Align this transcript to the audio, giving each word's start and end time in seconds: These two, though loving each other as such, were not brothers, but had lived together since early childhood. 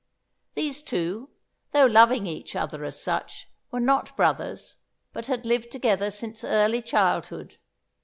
These 0.55 0.81
two, 0.81 1.29
though 1.73 1.85
loving 1.85 2.25
each 2.25 2.55
other 2.55 2.83
as 2.85 2.99
such, 2.99 3.47
were 3.69 3.79
not 3.79 4.17
brothers, 4.17 4.77
but 5.13 5.27
had 5.27 5.45
lived 5.45 5.69
together 5.69 6.09
since 6.09 6.43
early 6.43 6.81
childhood. 6.81 7.59